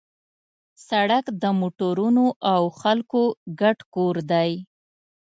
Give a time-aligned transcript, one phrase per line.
[0.87, 3.23] سړک د موټرونو او خلکو
[3.59, 4.51] ګډ کور دی.